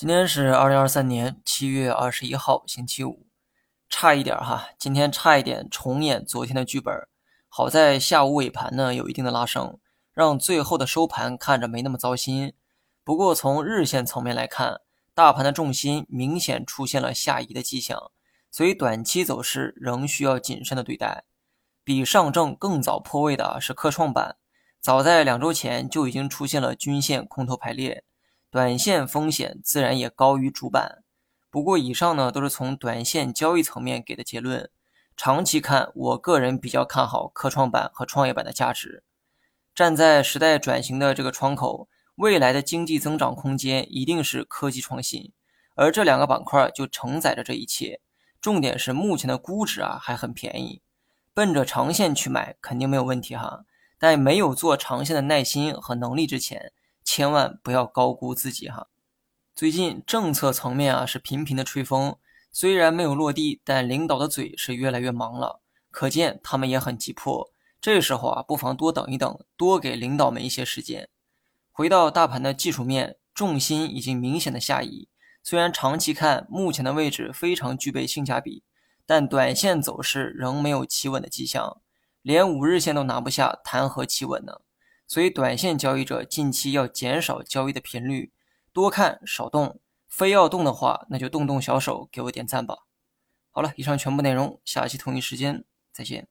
[0.00, 3.26] 今天是二零二三年七月二十一号，星期五。
[3.90, 7.06] 差一点哈，今天差一点重演昨天的剧本。
[7.50, 9.78] 好在下午尾盘呢有一定的拉升，
[10.14, 12.54] 让最后的收盘看着没那么糟心。
[13.04, 14.80] 不过从日线层面来看，
[15.14, 18.10] 大盘的重心明显出现了下移的迹象，
[18.50, 21.24] 所以短期走势仍需要谨慎的对待。
[21.84, 24.36] 比上证更早破位的是科创板，
[24.80, 28.02] 早在两周前就已经出现了均线空头排列。
[28.50, 31.04] 短线风险自然也高于主板，
[31.50, 34.68] 不过以上呢都是从短线交易层面给的结论。
[35.16, 39.04] 长期看，我个人比较看好科创板和创业板的价值。
[39.72, 45.32] 站在时代转型的这个窗口，未来的经济增长空间一定是科技创新，
[45.76, 48.00] 而这两个板块就承载着这一切。
[48.40, 50.82] 重点是目前的估值啊还很便宜，
[51.32, 53.64] 奔着长线去买肯定没有问题哈，
[53.96, 56.72] 但没有做长线的耐心和能力之前。
[57.12, 58.86] 千万不要高估自己哈！
[59.56, 62.16] 最近政策层面啊是频频的吹风，
[62.52, 67.50] 虽然没有落地，但领导的嘴是越来越忙了，可见他们也很急迫。
[67.80, 71.08] 这时候啊，不妨多等一等，多给领导们一些时间。
[71.72, 75.08] 回到大盘的技术面，重心已经明显的下移。
[75.42, 78.62] 虽然长期看目前的位置非常具备性价比，
[79.04, 81.80] 但短线走势仍没有企稳的迹象，
[82.22, 84.60] 连五日线都拿不下，谈何企稳呢？
[85.10, 88.32] 所以，短线交易者近期要减少交易的频率，
[88.72, 89.80] 多看少动。
[90.06, 92.86] 非要动的话，那就动动小手，给我点赞吧。
[93.50, 96.28] 好了，以上全部内容，下期同一时间再见。